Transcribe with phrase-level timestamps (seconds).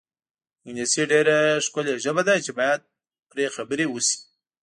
[0.67, 2.81] انګلیسي ډېره ښکلې ژبه ده چې باید
[3.31, 4.17] پرې خبرې وشي.